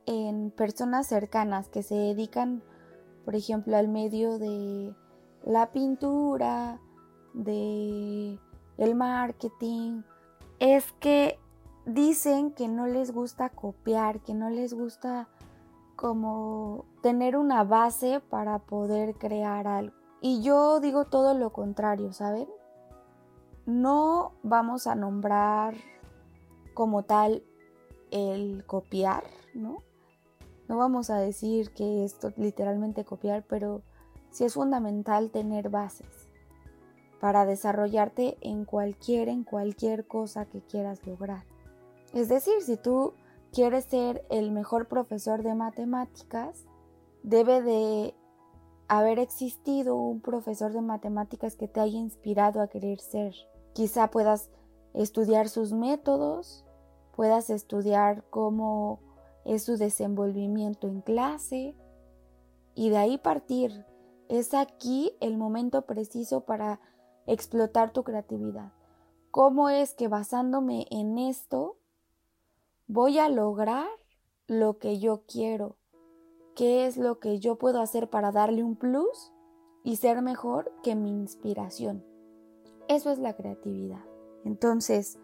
en 0.05 0.51
personas 0.51 1.07
cercanas 1.07 1.67
que 1.69 1.83
se 1.83 1.95
dedican, 1.95 2.63
por 3.25 3.35
ejemplo, 3.35 3.75
al 3.75 3.87
medio 3.87 4.39
de 4.39 4.95
la 5.43 5.71
pintura, 5.71 6.79
de 7.33 8.39
el 8.77 8.95
marketing, 8.95 10.03
es 10.59 10.91
que 10.99 11.39
dicen 11.85 12.51
que 12.51 12.67
no 12.67 12.87
les 12.87 13.11
gusta 13.11 13.49
copiar, 13.49 14.21
que 14.21 14.33
no 14.33 14.49
les 14.49 14.73
gusta 14.73 15.27
como 15.95 16.85
tener 17.01 17.35
una 17.37 17.63
base 17.63 18.19
para 18.19 18.59
poder 18.59 19.15
crear 19.15 19.67
algo. 19.67 19.95
Y 20.21 20.41
yo 20.41 20.79
digo 20.79 21.05
todo 21.05 21.33
lo 21.33 21.51
contrario, 21.51 22.13
¿saben? 22.13 22.47
No 23.67 24.31
vamos 24.43 24.87
a 24.87 24.95
nombrar 24.95 25.75
como 26.73 27.03
tal 27.03 27.43
el 28.11 28.65
copiar, 28.65 29.25
¿no? 29.53 29.83
No 30.69 30.77
vamos 30.77 31.09
a 31.09 31.17
decir 31.17 31.71
que 31.71 32.05
esto 32.05 32.31
literalmente 32.37 33.03
copiar, 33.03 33.43
pero 33.45 33.81
sí 34.31 34.45
es 34.45 34.53
fundamental 34.53 35.31
tener 35.31 35.67
bases 35.69 36.29
para 37.19 37.45
desarrollarte 37.45 38.37
en 38.39 38.63
cualquier, 38.63 39.27
en 39.27 39.43
cualquier 39.43 40.07
cosa 40.07 40.45
que 40.45 40.61
quieras 40.61 41.05
lograr. 41.05 41.43
Es 42.13 42.29
decir, 42.29 42.61
si 42.61 42.77
tú 42.77 43.15
quieres 43.51 43.83
ser 43.83 44.25
el 44.29 44.51
mejor 44.51 44.87
profesor 44.87 45.43
de 45.43 45.55
matemáticas, 45.55 46.63
debe 47.21 47.61
de 47.61 48.13
haber 48.87 49.19
existido 49.19 49.97
un 49.97 50.21
profesor 50.21 50.71
de 50.71 50.79
matemáticas 50.81 51.57
que 51.57 51.67
te 51.67 51.81
haya 51.81 51.97
inspirado 51.97 52.61
a 52.61 52.69
querer 52.69 53.01
ser. 53.01 53.35
Quizá 53.77 54.09
puedas 54.09 54.49
estudiar 54.95 55.49
sus 55.49 55.71
métodos, 55.71 56.65
puedas 57.15 57.51
estudiar 57.51 58.23
cómo 58.31 59.01
es 59.45 59.65
su 59.65 59.77
desenvolvimiento 59.77 60.87
en 60.87 61.01
clase 61.01 61.75
y 62.73 62.89
de 62.89 62.97
ahí 62.97 63.19
partir. 63.19 63.85
Es 64.29 64.55
aquí 64.55 65.15
el 65.19 65.37
momento 65.37 65.83
preciso 65.83 66.41
para 66.41 66.81
explotar 67.27 67.93
tu 67.93 68.03
creatividad. 68.03 68.73
¿Cómo 69.29 69.69
es 69.69 69.93
que 69.93 70.07
basándome 70.07 70.87
en 70.89 71.19
esto 71.19 71.77
voy 72.87 73.19
a 73.19 73.29
lograr 73.29 73.87
lo 74.47 74.79
que 74.79 74.97
yo 74.97 75.21
quiero? 75.27 75.77
¿Qué 76.55 76.87
es 76.87 76.97
lo 76.97 77.19
que 77.19 77.37
yo 77.37 77.59
puedo 77.59 77.79
hacer 77.79 78.09
para 78.09 78.31
darle 78.31 78.63
un 78.63 78.75
plus 78.75 79.31
y 79.83 79.97
ser 79.97 80.23
mejor 80.23 80.73
que 80.81 80.95
mi 80.95 81.11
inspiración? 81.11 82.16
Eso 82.87 83.11
es 83.11 83.19
la 83.19 83.35
creatividad. 83.35 84.03
Entonces, 84.45 85.19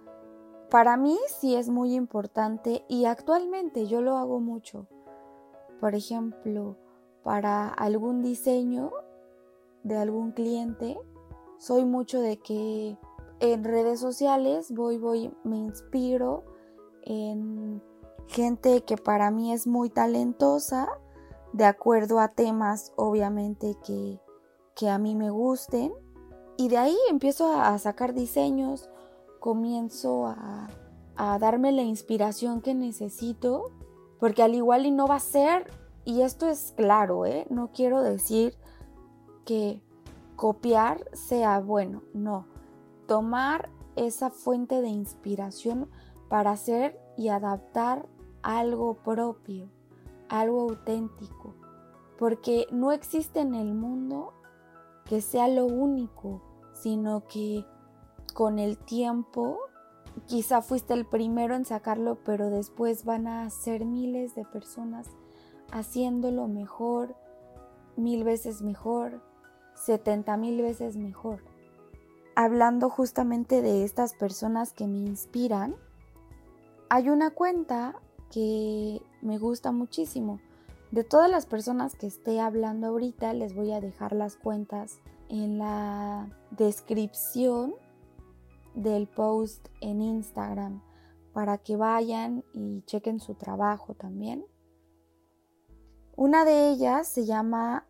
para 0.70 0.98
mí 0.98 1.18
sí 1.28 1.56
es 1.56 1.70
muy 1.70 1.94
importante 1.94 2.84
y 2.88 3.06
actualmente 3.06 3.88
yo 3.88 4.02
lo 4.02 4.18
hago 4.18 4.40
mucho. 4.40 4.88
Por 5.80 5.96
ejemplo, 5.96 6.78
para 7.24 7.68
algún 7.68 8.22
diseño 8.22 8.92
de 9.84 9.98
algún 9.98 10.32
cliente, 10.32 10.98
soy 11.58 11.86
mucho 11.86 12.20
de 12.22 12.38
que 12.38 12.98
en 13.40 13.64
redes 13.64 14.00
sociales 14.00 14.72
voy, 14.72 14.98
voy, 14.98 15.34
me 15.44 15.58
inspiro 15.58 16.44
en 17.04 17.82
gente 18.28 18.82
que 18.84 18.98
para 18.98 19.32
mí 19.32 19.54
es 19.54 19.68
muy 19.68 19.90
talentosa 19.90 20.90
de 21.54 21.66
acuerdo 21.66 22.20
a 22.20 22.30
temas 22.30 22.94
obviamente 22.96 23.78
que, 23.86 24.20
a 24.90 24.98
mí 24.98 25.16
me 25.16 25.30
gusten. 25.30 25.94
Y 26.64 26.70
de 26.70 26.78
ahí 26.78 26.98
empiezo 27.10 27.52
a, 27.60 27.78
sacar 27.78 28.14
diseños, 28.14 28.90
comienzo 29.42 30.28
a, 30.28 30.70
a 31.18 31.38
darme 31.38 31.74
la 31.74 31.82
inspiración 31.82 32.62
que 32.62 32.74
necesito, 32.74 33.66
porque 34.18 34.44
al 34.44 34.56
igual 34.56 34.86
y 34.86 34.92
no 34.92 35.06
va 35.06 35.16
a 35.16 35.20
ser, 35.20 35.70
y 36.06 36.22
esto 36.22 36.48
es 36.48 36.74
claro, 36.78 37.26
¿eh? 37.26 37.46
no 37.50 37.72
quiero 37.74 38.02
decir 38.02 38.56
que 39.44 39.82
copiar 40.38 41.04
sea 41.12 41.60
bueno, 41.60 42.02
no, 42.14 42.48
tomar 43.08 43.70
esa 43.98 44.30
fuente 44.30 44.80
de 44.80 44.88
inspiración 44.88 45.90
para 46.30 46.52
hacer 46.52 46.98
y 47.18 47.28
adaptar 47.28 48.08
algo 48.42 48.94
propio 48.94 49.68
algo 50.30 50.62
auténtico, 50.62 51.54
porque 52.18 52.68
no 52.72 52.92
existe 52.92 53.42
en 53.42 53.54
el 53.54 53.74
mundo 53.74 54.34
que 55.06 55.22
sea 55.22 55.48
lo 55.48 55.66
único, 55.66 56.42
sino 56.74 57.28
que 57.28 57.66
con 58.34 58.60
el 58.60 58.78
tiempo 58.78 59.60
quizá 60.28 60.62
fuiste 60.62 60.94
el 60.94 61.06
primero 61.06 61.56
en 61.56 61.66
sacarlo, 61.66 62.18
pero 62.24 62.50
después 62.50 63.06
van 63.06 63.28
a 63.28 63.50
ser 63.50 63.86
miles 63.86 64.36
de 64.36 64.46
personas 64.46 65.08
haciéndolo 65.72 66.48
mejor, 66.48 67.16
mil 67.96 68.24
veces 68.24 68.62
mejor, 68.62 69.22
setenta 69.76 70.38
mil 70.38 70.62
veces 70.62 70.98
mejor. 70.98 71.44
Hablando 72.36 72.90
justamente 72.90 73.62
de 73.62 73.84
estas 73.84 74.14
personas 74.14 74.74
que 74.74 74.88
me 74.88 74.98
inspiran, 74.98 75.76
hay 76.90 77.10
una 77.10 77.32
cuenta 77.32 77.96
que 78.32 79.02
me 79.22 79.38
gusta 79.38 79.72
muchísimo. 79.72 80.40
De 80.92 81.04
todas 81.04 81.30
las 81.30 81.46
personas 81.46 81.96
que 81.96 82.08
esté 82.08 82.40
hablando 82.40 82.88
ahorita, 82.88 83.34
les 83.34 83.56
voy 83.56 83.72
a 83.72 83.82
dejar 83.82 84.14
las 84.14 84.36
cuentas 84.36 85.00
en 85.30 85.58
la 85.58 86.30
descripción 86.52 87.74
del 88.76 89.08
post 89.08 89.68
en 89.82 90.02
Instagram 90.02 90.82
para 91.34 91.58
que 91.58 91.76
vayan 91.76 92.44
y 92.54 92.84
chequen 92.86 93.20
su 93.20 93.36
trabajo 93.36 93.96
también. 93.96 94.46
Una 96.16 96.46
de 96.46 96.70
ellas 96.70 97.08
se 97.08 97.26
llama 97.26 97.88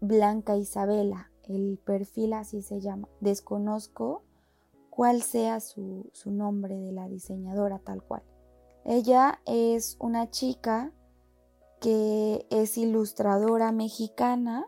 Blanca 0.00 0.56
Isabela, 0.56 1.30
el 1.44 1.78
perfil 1.84 2.32
así 2.32 2.62
se 2.62 2.80
llama. 2.80 3.08
Desconozco 3.20 4.22
cuál 4.90 5.22
sea 5.22 5.60
su, 5.60 6.08
su 6.12 6.30
nombre 6.30 6.76
de 6.78 6.92
la 6.92 7.08
diseñadora 7.08 7.78
tal 7.78 8.02
cual. 8.02 8.22
Ella 8.84 9.40
es 9.44 9.96
una 10.00 10.30
chica 10.30 10.92
que 11.80 12.46
es 12.50 12.78
ilustradora 12.78 13.70
mexicana, 13.70 14.66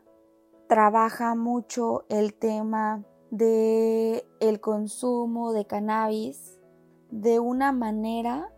trabaja 0.71 1.35
mucho 1.35 2.05
el 2.09 2.33
tema 2.33 3.05
de 3.33 4.25
el 4.39 4.61
consumo 4.61 5.53
de 5.53 5.67
cannabis 5.67 6.61
de 7.11 7.41
una 7.41 7.73
manera 7.73 8.55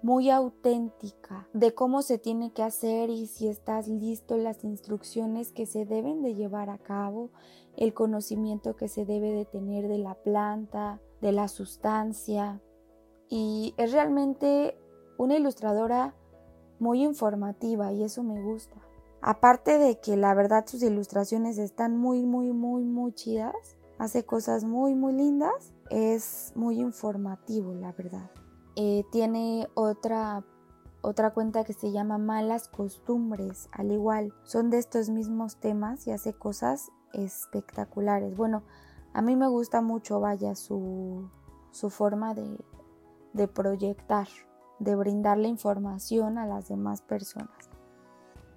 muy 0.00 0.30
auténtica 0.30 1.48
de 1.52 1.74
cómo 1.74 2.02
se 2.02 2.18
tiene 2.18 2.52
que 2.52 2.62
hacer 2.62 3.10
y 3.10 3.26
si 3.26 3.48
estás 3.48 3.88
listo 3.88 4.36
las 4.36 4.62
instrucciones 4.62 5.50
que 5.50 5.66
se 5.66 5.84
deben 5.84 6.22
de 6.22 6.36
llevar 6.36 6.70
a 6.70 6.78
cabo, 6.78 7.30
el 7.76 7.94
conocimiento 7.94 8.76
que 8.76 8.86
se 8.86 9.04
debe 9.04 9.32
de 9.32 9.44
tener 9.44 9.88
de 9.88 9.98
la 9.98 10.14
planta, 10.14 11.00
de 11.20 11.32
la 11.32 11.48
sustancia 11.48 12.62
y 13.28 13.74
es 13.76 13.90
realmente 13.90 14.78
una 15.18 15.34
ilustradora 15.34 16.14
muy 16.78 17.02
informativa 17.02 17.92
y 17.92 18.04
eso 18.04 18.22
me 18.22 18.40
gusta. 18.40 18.76
Aparte 19.22 19.78
de 19.78 20.00
que 20.00 20.16
la 20.16 20.34
verdad 20.34 20.64
sus 20.66 20.82
ilustraciones 20.82 21.58
están 21.58 21.96
muy, 21.96 22.24
muy, 22.24 22.52
muy, 22.52 22.84
muy 22.84 23.12
chidas, 23.12 23.76
hace 23.98 24.24
cosas 24.24 24.64
muy, 24.64 24.94
muy 24.94 25.12
lindas, 25.12 25.74
es 25.90 26.52
muy 26.54 26.80
informativo, 26.80 27.74
la 27.74 27.92
verdad. 27.92 28.30
Eh, 28.76 29.04
tiene 29.12 29.68
otra, 29.74 30.44
otra 31.02 31.32
cuenta 31.32 31.64
que 31.64 31.74
se 31.74 31.92
llama 31.92 32.16
Malas 32.16 32.68
Costumbres, 32.68 33.68
al 33.72 33.92
igual, 33.92 34.32
son 34.44 34.70
de 34.70 34.78
estos 34.78 35.10
mismos 35.10 35.56
temas 35.56 36.06
y 36.06 36.12
hace 36.12 36.32
cosas 36.32 36.90
espectaculares. 37.12 38.36
Bueno, 38.36 38.62
a 39.12 39.20
mí 39.20 39.36
me 39.36 39.48
gusta 39.48 39.82
mucho, 39.82 40.20
vaya, 40.20 40.54
su, 40.54 41.28
su 41.72 41.90
forma 41.90 42.32
de, 42.32 42.58
de 43.34 43.48
proyectar 43.48 44.28
de 44.80 44.96
brindar 44.96 45.38
la 45.38 45.46
información 45.46 46.38
a 46.38 46.46
las 46.46 46.68
demás 46.68 47.02
personas. 47.02 47.69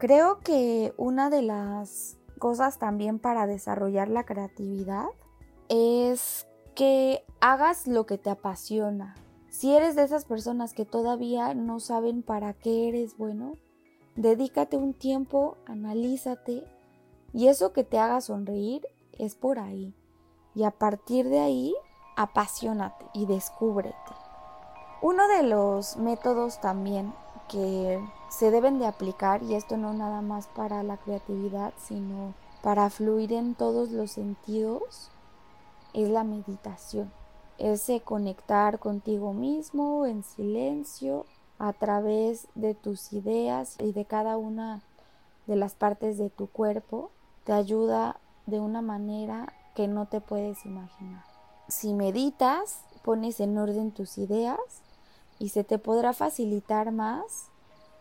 Creo 0.04 0.40
que 0.42 0.94
una 0.98 1.30
de 1.30 1.42
las 1.42 2.18
cosas 2.38 2.78
también 2.78 3.20
para 3.20 3.48
desarrollar 3.48 4.10
la 4.10 4.26
creatividad 4.26 5.06
es 5.70 6.46
que 6.76 7.24
hagas 7.40 7.88
lo 7.88 8.06
que 8.06 8.18
te 8.18 8.30
apasiona. 8.30 9.16
Si 9.48 9.74
eres 9.74 9.96
de 9.96 10.04
esas 10.04 10.26
personas 10.26 10.74
que 10.74 10.84
todavía 10.84 11.54
no 11.54 11.80
saben 11.80 12.22
para 12.22 12.52
qué 12.52 12.90
eres 12.90 13.18
bueno, 13.18 13.56
dedícate 14.18 14.76
un 14.76 14.94
tiempo, 14.94 15.56
analízate 15.68 16.66
y 17.32 17.48
eso 17.48 17.72
que 17.72 17.86
te 17.86 17.98
haga 17.98 18.20
sonreír 18.20 18.86
es 19.18 19.36
por 19.36 19.58
ahí. 19.58 19.96
Y 20.54 20.66
a 20.66 20.72
partir 20.72 21.30
de 21.30 21.40
ahí, 21.40 21.74
apasionate 22.18 23.06
y 23.14 23.26
descúbrete. 23.26 23.96
Uno 25.02 25.30
de 25.30 25.44
los 25.44 25.96
métodos 25.96 26.60
también 26.60 27.14
que 27.54 28.04
se 28.30 28.50
deben 28.50 28.80
de 28.80 28.88
aplicar, 28.88 29.44
y 29.44 29.54
esto 29.54 29.78
no 29.78 29.94
nada 29.94 30.22
más 30.22 30.48
para 30.48 30.82
la 30.82 30.98
creatividad, 30.98 31.72
sino 31.78 32.34
para 32.64 32.90
fluir 32.90 33.32
en 33.32 33.54
todos 33.54 33.92
los 33.92 34.12
sentidos, 34.12 35.12
es 35.94 36.10
la 36.10 36.24
meditación. 36.24 37.12
Ese 37.60 38.02
conectar 38.02 38.80
contigo 38.80 39.34
mismo 39.34 40.08
en 40.08 40.24
silencio 40.24 41.28
a 41.60 41.74
través 41.74 42.48
de 42.56 42.74
tus 42.74 43.14
ideas 43.14 43.76
y 43.80 43.92
de 43.92 44.06
cada 44.06 44.38
una 44.38 44.82
de 45.46 45.56
las 45.56 45.76
partes 45.76 46.18
de 46.18 46.32
tu 46.32 46.48
cuerpo 46.48 47.12
te 47.44 47.54
ayuda 47.54 48.20
de 48.48 48.60
una 48.60 48.82
manera 48.82 49.54
que 49.76 49.88
no 49.88 50.08
te 50.08 50.22
puedes 50.22 50.66
imaginar. 50.66 51.24
Si 51.68 51.94
meditas, 51.94 52.82
pones 53.04 53.40
en 53.40 53.58
orden 53.60 53.92
tus 53.92 54.18
ideas 54.18 54.58
y 55.44 55.50
se 55.50 55.66
te 55.66 55.78
podrá 55.78 56.14
facilitar 56.14 56.94
más 56.94 57.50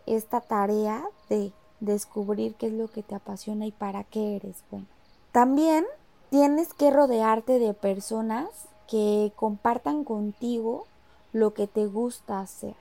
esta 0.05 0.39
tarea 0.39 1.03
de 1.27 1.51
descubrir 1.81 2.55
qué 2.55 2.67
es 2.67 2.73
lo 2.73 2.87
que 2.87 3.03
te 3.03 3.15
apasiona 3.15 3.65
y 3.65 3.73
para 3.73 4.05
qué 4.05 4.37
eres 4.37 4.63
bueno. 4.71 4.85
También 5.33 5.85
tienes 6.29 6.73
que 6.73 6.89
rodearte 6.89 7.59
de 7.59 7.73
personas 7.73 8.47
que 8.87 9.33
compartan 9.35 10.05
contigo 10.05 10.85
lo 11.33 11.53
que 11.53 11.67
te 11.67 11.85
gusta 11.85 12.39
hacer. 12.39 12.77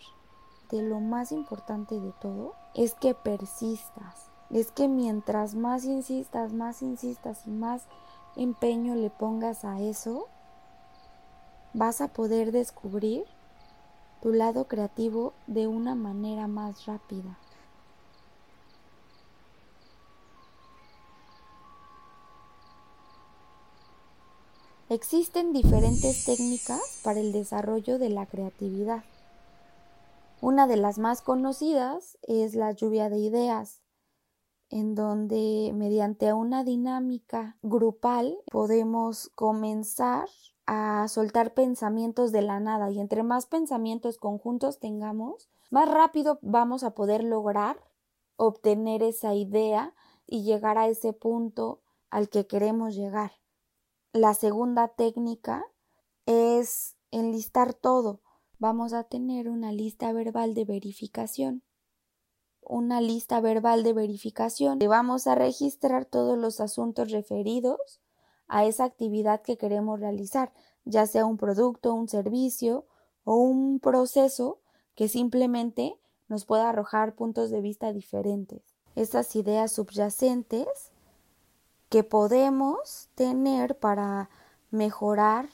De 0.71 0.81
lo 0.81 1.01
más 1.01 1.33
importante 1.33 1.99
de 1.99 2.13
todo 2.21 2.55
es 2.77 2.95
que 2.95 3.15
persistas. 3.15 4.29
Es 4.49 4.71
que 4.71 4.87
mientras 4.87 5.57
más 5.57 5.85
insistas, 5.85 6.53
más 6.53 6.83
insistas 6.83 7.49
y 7.49 7.51
más 7.51 7.83
empeño 8.37 8.95
le 8.95 9.11
pongas 9.11 9.65
a 9.65 9.81
eso, 9.81 10.29
vas 11.75 12.01
a 12.01 12.07
poder 12.07 12.53
descubrir 12.53 13.25
tu 14.23 14.33
lado 14.33 14.69
creativo 14.69 15.35
de 15.49 15.67
una 15.67 15.97
manera 15.97 16.47
más 16.47 16.87
rápida. 16.87 17.37
Existen 24.89 25.53
diferentes 25.53 26.25
técnicas 26.25 27.01
para 27.03 27.19
el 27.19 27.33
desarrollo 27.33 27.99
de 27.99 28.11
la 28.11 28.27
creatividad. 28.27 29.03
Una 30.41 30.69
de 30.69 30.77
las 30.77 30.99
más 30.99 31.21
conocidas 31.21 32.17
es 32.23 32.55
la 32.55 32.71
lluvia 32.71 33.09
de 33.09 33.19
ideas, 33.19 33.81
en 34.71 34.95
donde 34.95 35.73
mediante 35.75 36.33
una 36.33 36.63
dinámica 36.63 37.57
grupal 37.63 38.37
podemos 38.53 39.31
comenzar 39.35 40.29
a 40.67 41.07
soltar 41.09 41.55
pensamientos 41.55 42.33
de 42.33 42.43
la 42.43 42.61
nada 42.61 42.91
y 42.91 43.01
entre 43.01 43.23
más 43.23 43.47
pensamientos 43.47 44.19
conjuntos 44.19 44.79
tengamos, 44.79 45.51
más 45.71 45.91
rápido 45.91 46.39
vamos 46.43 46.85
a 46.85 46.95
poder 46.95 47.25
lograr 47.25 47.81
obtener 48.37 49.03
esa 49.03 49.35
idea 49.35 49.95
y 50.27 50.43
llegar 50.43 50.79
a 50.79 50.89
ese 50.89 51.13
punto 51.13 51.81
al 52.11 52.29
que 52.29 52.47
queremos 52.47 52.95
llegar. 52.95 53.33
La 54.13 54.35
segunda 54.35 54.89
técnica 54.89 55.65
es 56.27 56.97
enlistar 57.11 57.75
todo. 57.75 58.21
Vamos 58.59 58.93
a 58.93 59.05
tener 59.05 59.49
una 59.49 59.73
lista 59.73 60.13
verbal 60.13 60.55
de 60.55 60.65
verificación. 60.65 61.63
Una 62.61 63.01
lista 63.01 63.41
verbal 63.41 63.83
de 63.83 63.93
verificación. 63.93 64.79
Vamos 64.79 65.27
a 65.27 65.35
registrar 65.35 66.05
todos 66.05 66.39
los 66.39 66.61
asuntos 66.61 67.11
referidos 67.11 68.02
a 68.53 68.67
esa 68.67 68.85
actividad 68.85 69.41
que 69.41 69.57
queremos 69.57 69.99
realizar, 69.99 70.53
ya 70.85 71.07
sea 71.07 71.25
un 71.25 71.39
producto, 71.39 71.95
un 71.95 72.07
servicio 72.07 72.85
o 73.25 73.37
un 73.37 73.81
proceso 73.81 74.59
que 74.95 75.09
simplemente 75.09 75.99
nos 76.29 76.45
pueda 76.45 76.69
arrojar 76.69 77.15
puntos 77.15 77.51
de 77.51 77.63
vista 77.63 77.95
diferentes. 77.95 78.61
Esas 78.95 79.35
ideas 79.37 79.73
subyacentes 79.73 80.69
que 81.89 82.05
podemos 82.05 83.09
tener 83.15 83.79
para 83.79 84.29
mejorar 84.71 85.49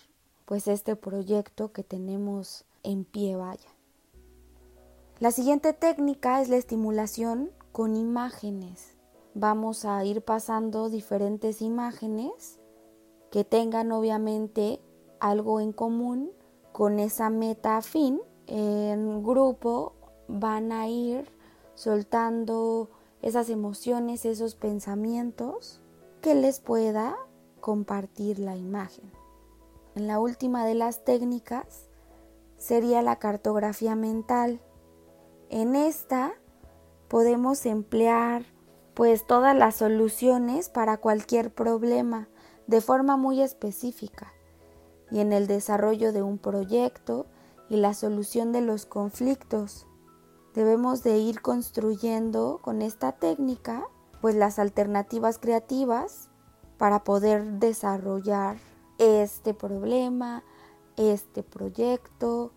pues 0.44 0.66
este 0.66 0.96
proyecto 0.96 1.70
que 1.70 1.84
tenemos 1.84 2.64
en 2.82 3.04
pie 3.04 3.36
vaya. 3.36 3.70
La 5.20 5.30
siguiente 5.30 5.72
técnica 5.72 6.42
es 6.42 6.48
la 6.48 6.56
estimulación 6.56 7.52
con 7.70 7.94
imágenes. 7.94 8.96
Vamos 9.34 9.84
a 9.84 10.04
ir 10.04 10.20
pasando 10.22 10.88
diferentes 10.88 11.62
imágenes 11.62 12.58
que 13.30 13.44
tengan 13.44 13.92
obviamente 13.92 14.80
algo 15.20 15.60
en 15.60 15.72
común 15.72 16.30
con 16.72 16.98
esa 16.98 17.30
meta 17.30 17.82
fin. 17.82 18.20
En 18.46 19.22
grupo 19.22 19.94
van 20.28 20.72
a 20.72 20.88
ir 20.88 21.30
soltando 21.74 22.90
esas 23.22 23.50
emociones, 23.50 24.24
esos 24.24 24.54
pensamientos 24.54 25.80
que 26.22 26.34
les 26.34 26.60
pueda 26.60 27.16
compartir 27.60 28.38
la 28.38 28.56
imagen. 28.56 29.10
En 29.94 30.06
la 30.06 30.20
última 30.20 30.64
de 30.64 30.74
las 30.74 31.04
técnicas 31.04 31.88
sería 32.56 33.02
la 33.02 33.16
cartografía 33.16 33.96
mental. 33.96 34.60
En 35.50 35.76
esta 35.76 36.32
podemos 37.08 37.66
emplear 37.66 38.44
pues 38.94 39.26
todas 39.26 39.56
las 39.56 39.76
soluciones 39.76 40.68
para 40.68 40.96
cualquier 40.96 41.52
problema 41.52 42.28
de 42.68 42.80
forma 42.80 43.16
muy 43.16 43.42
específica 43.42 44.32
y 45.10 45.18
en 45.20 45.32
el 45.32 45.46
desarrollo 45.48 46.12
de 46.12 46.22
un 46.22 46.38
proyecto 46.38 47.26
y 47.68 47.76
la 47.78 47.94
solución 47.94 48.52
de 48.52 48.60
los 48.60 48.86
conflictos. 48.86 49.86
Debemos 50.54 51.02
de 51.02 51.18
ir 51.18 51.40
construyendo 51.40 52.60
con 52.62 52.82
esta 52.82 53.12
técnica 53.12 53.84
pues 54.20 54.34
las 54.34 54.58
alternativas 54.58 55.38
creativas 55.38 56.28
para 56.76 57.04
poder 57.04 57.58
desarrollar 57.58 58.58
este 58.98 59.54
problema, 59.54 60.44
este 60.96 61.42
proyecto, 61.42 62.52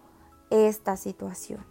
esta 0.49 0.97
situación. 0.97 1.65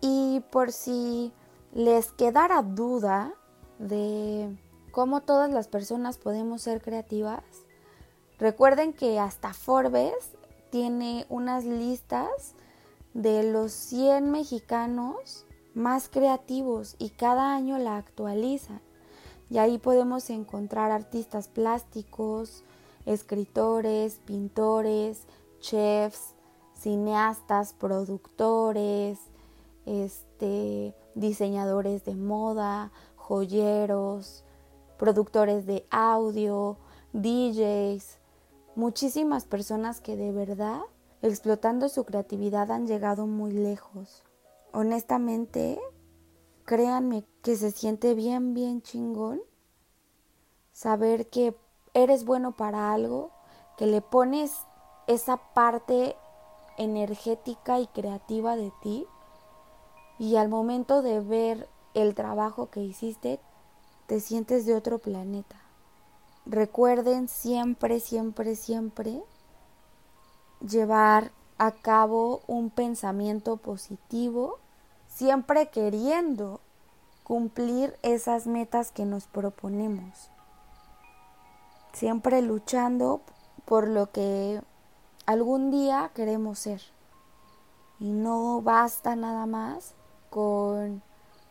Y 0.00 0.42
por 0.50 0.72
si 0.72 1.32
les 1.72 2.12
quedara 2.12 2.62
duda 2.62 3.32
de 3.78 4.58
cómo 4.90 5.22
todas 5.22 5.50
las 5.50 5.68
personas 5.68 6.18
podemos 6.18 6.62
ser 6.62 6.82
creativas, 6.82 7.42
recuerden 8.40 8.92
que 8.92 9.20
hasta 9.20 9.52
Forbes 9.52 10.32
tiene 10.70 11.26
unas 11.28 11.64
listas 11.64 12.54
de 13.14 13.44
los 13.44 13.72
100 13.72 14.30
mexicanos 14.30 15.46
más 15.74 16.08
creativos 16.08 16.96
y 16.98 17.10
cada 17.10 17.54
año 17.54 17.78
la 17.78 17.96
actualizan. 17.96 18.80
Y 19.50 19.58
ahí 19.58 19.78
podemos 19.78 20.30
encontrar 20.30 20.90
artistas 20.90 21.48
plásticos, 21.48 22.64
escritores, 23.04 24.20
pintores, 24.24 25.26
chefs, 25.60 26.34
cineastas, 26.74 27.72
productores, 27.72 29.18
este, 29.86 30.94
diseñadores 31.14 32.04
de 32.04 32.14
moda, 32.14 32.92
joyeros, 33.16 34.44
productores 34.98 35.66
de 35.66 35.84
audio, 35.90 36.76
DJs, 37.12 38.19
muchísimas 38.74 39.44
personas 39.44 40.00
que 40.00 40.16
de 40.16 40.32
verdad, 40.32 40.80
explotando 41.22 41.88
su 41.88 42.04
creatividad, 42.04 42.70
han 42.70 42.86
llegado 42.86 43.26
muy 43.26 43.52
lejos. 43.52 44.22
Honestamente, 44.72 45.80
créanme 46.64 47.24
que 47.42 47.56
se 47.56 47.70
siente 47.70 48.14
bien, 48.14 48.54
bien 48.54 48.82
chingón 48.82 49.40
saber 50.72 51.28
que 51.28 51.54
eres 51.94 52.24
bueno 52.24 52.56
para 52.56 52.92
algo, 52.92 53.32
que 53.76 53.86
le 53.86 54.00
pones 54.00 54.52
esa 55.06 55.36
parte 55.52 56.16
energética 56.78 57.80
y 57.80 57.86
creativa 57.88 58.56
de 58.56 58.72
ti 58.80 59.06
y 60.18 60.36
al 60.36 60.48
momento 60.48 61.02
de 61.02 61.20
ver 61.20 61.68
el 61.94 62.14
trabajo 62.14 62.70
que 62.70 62.80
hiciste, 62.80 63.40
te 64.06 64.20
sientes 64.20 64.64
de 64.66 64.74
otro 64.74 64.98
planeta. 64.98 65.59
Recuerden 66.50 67.28
siempre, 67.28 68.00
siempre, 68.00 68.56
siempre 68.56 69.22
llevar 70.60 71.30
a 71.58 71.70
cabo 71.70 72.40
un 72.48 72.70
pensamiento 72.70 73.56
positivo 73.56 74.58
siempre 75.14 75.68
queriendo 75.68 76.60
cumplir 77.24 77.96
esas 78.02 78.46
metas 78.46 78.90
que 78.90 79.04
nos 79.04 79.26
proponemos, 79.26 80.30
siempre 81.92 82.42
luchando 82.42 83.20
por 83.64 83.86
lo 83.86 84.10
que 84.10 84.62
algún 85.26 85.70
día 85.70 86.10
queremos 86.14 86.58
ser. 86.58 86.80
Y 87.98 88.10
no 88.12 88.62
basta 88.62 89.14
nada 89.14 89.46
más 89.46 89.92
con 90.30 91.02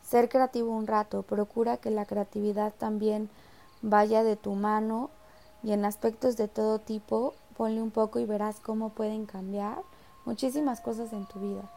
ser 0.02 0.28
creativo 0.30 0.72
un 0.72 0.88
rato, 0.88 1.22
procura 1.22 1.78
que 1.78 1.92
la 1.92 2.06
creatividad 2.06 2.74
también 2.74 3.30
vaya 3.82 4.24
de 4.24 4.36
tu 4.36 4.54
mano 4.54 5.10
y 5.64 5.72
en 5.72 5.86
aspectos 5.86 6.38
de 6.38 6.48
todo 6.48 6.80
tipo, 6.80 7.34
ponle 7.58 7.82
un 7.82 7.92
poco 7.92 8.20
y 8.20 8.26
verás 8.26 8.60
cómo 8.60 8.90
pueden 8.90 9.26
cambiar 9.26 9.82
muchísimas 10.26 10.82
cosas 10.82 11.14
en 11.14 11.26
tu 11.26 11.40
vida 11.40 11.70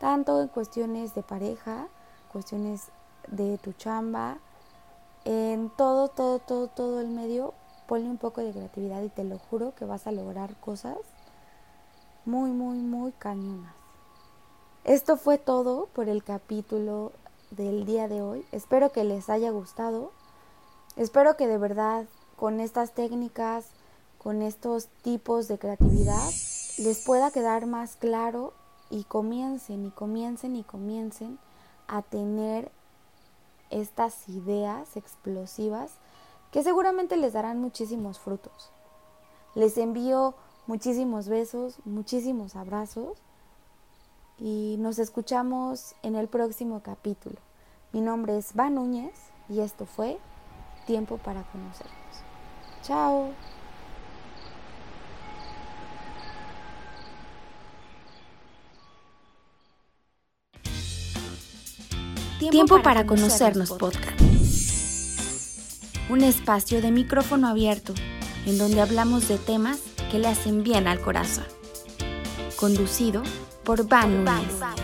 tanto 0.00 0.40
en 0.40 0.48
cuestiones 0.48 1.14
de 1.14 1.22
pareja, 1.22 1.86
cuestiones 2.32 2.88
de 3.28 3.58
tu 3.58 3.72
chamba, 3.74 4.38
en 5.26 5.70
todo, 5.76 6.08
todo, 6.08 6.38
todo, 6.38 6.68
todo 6.68 7.00
el 7.00 7.08
medio, 7.08 7.52
ponle 7.86 8.08
un 8.08 8.16
poco 8.16 8.40
de 8.40 8.50
creatividad 8.50 9.02
y 9.02 9.10
te 9.10 9.24
lo 9.24 9.38
juro 9.38 9.74
que 9.74 9.84
vas 9.84 10.06
a 10.06 10.12
lograr 10.12 10.56
cosas 10.56 10.96
muy, 12.24 12.50
muy, 12.50 12.78
muy 12.78 13.12
cañonas. 13.12 13.74
Esto 14.84 15.18
fue 15.18 15.36
todo 15.36 15.86
por 15.92 16.08
el 16.08 16.24
capítulo 16.24 17.12
del 17.50 17.84
día 17.84 18.08
de 18.08 18.22
hoy. 18.22 18.46
Espero 18.52 18.92
que 18.92 19.04
les 19.04 19.28
haya 19.28 19.50
gustado. 19.50 20.12
Espero 21.00 21.34
que 21.34 21.46
de 21.46 21.56
verdad 21.56 22.04
con 22.36 22.60
estas 22.60 22.92
técnicas, 22.92 23.64
con 24.18 24.42
estos 24.42 24.88
tipos 25.00 25.48
de 25.48 25.58
creatividad, 25.58 26.28
les 26.76 27.02
pueda 27.06 27.30
quedar 27.30 27.64
más 27.64 27.96
claro 27.96 28.52
y 28.90 29.04
comiencen 29.04 29.86
y 29.86 29.92
comiencen 29.92 30.56
y 30.56 30.62
comiencen 30.62 31.38
a 31.88 32.02
tener 32.02 32.70
estas 33.70 34.28
ideas 34.28 34.94
explosivas 34.94 35.92
que 36.50 36.62
seguramente 36.62 37.16
les 37.16 37.32
darán 37.32 37.62
muchísimos 37.62 38.18
frutos. 38.18 38.68
Les 39.54 39.78
envío 39.78 40.34
muchísimos 40.66 41.28
besos, 41.28 41.78
muchísimos 41.86 42.56
abrazos 42.56 43.16
y 44.38 44.76
nos 44.78 44.98
escuchamos 44.98 45.94
en 46.02 46.14
el 46.14 46.28
próximo 46.28 46.82
capítulo. 46.82 47.36
Mi 47.90 48.02
nombre 48.02 48.36
es 48.36 48.52
Van 48.52 48.74
Núñez 48.74 49.14
y 49.48 49.60
esto 49.60 49.86
fue 49.86 50.18
Tiempo 50.90 51.18
para 51.18 51.44
conocernos. 51.44 51.94
Chao. 52.82 53.32
Tiempo, 62.40 62.82
para, 62.82 63.06
conocernos, 63.06 63.70
podcast. 63.70 64.20
Un 66.08 66.24
espacio 66.24 66.82
de 66.82 66.90
micrófono 66.90 67.46
abierto 67.46 67.94
en 68.44 68.58
donde 68.58 68.80
hablamos 68.80 69.28
de 69.28 69.38
temas 69.38 69.78
que 70.10 70.18
le 70.18 70.26
hacen 70.26 70.64
bien 70.64 70.88
al 70.88 71.00
corazón. 71.00 71.46
Conducido 72.56 73.22
por 73.62 73.86
Van 73.86 74.24
Núñez. 74.24 74.79